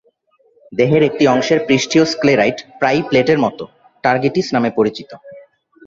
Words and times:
দেহের 0.71 1.01
একটি 1.03 1.23
অংশের 1.27 1.59
পৃষ্ঠীয় 1.67 2.05
স্ক্লেরাইট, 2.05 2.57
প্রায়ই 2.79 3.03
প্লেটের 3.07 3.39
মত, 3.39 3.59
"টারগিটিস" 4.03 4.47
নামে 4.53 4.69
পরিচিত। 4.75 5.09